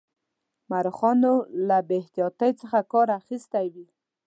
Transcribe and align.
مورخینو 0.69 1.33
له 1.67 1.77
بې 1.87 1.95
احتیاطی 2.01 2.51
څخه 2.61 2.77
کار 2.91 3.07
اخیستی 3.21 3.65
وي. 3.73 3.87